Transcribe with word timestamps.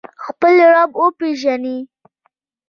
خپل 0.23 0.55
رب 0.75 0.91
وپیژنئ 1.03 1.79